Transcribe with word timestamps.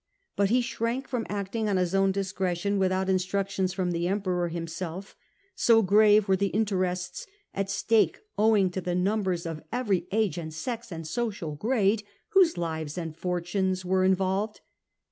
But 0.35 0.49
he 0.49 0.61
shrank 0.61 1.07
from 1.07 1.27
acting 1.29 1.69
on 1.69 1.77
his 1.77 1.93
own 1.93 2.11
discretion 2.11 2.79
without 2.79 3.05
instruc 3.07 3.49
tions 3.49 3.71
from 3.71 3.91
the 3.91 4.07
Emperor 4.07 4.47
himself, 4.49 5.15
so 5.53 5.83
grave 5.83 6.27
were 6.27 6.35
the 6.35 6.47
interests 6.47 7.27
at 7.53 7.69
stake 7.69 8.17
owing 8.35 8.71
to 8.71 8.81
the 8.81 8.95
numbers 8.95 9.45
of 9.45 9.61
every 9.71 10.07
age 10.11 10.39
and 10.39 10.51
sex 10.51 10.91
and 10.91 11.05
social 11.07 11.53
grade 11.53 12.01
whose 12.29 12.57
lives 12.57 12.97
and 12.97 13.15
fortunes 13.15 13.85
were 13.85 14.03
involved. 14.03 14.61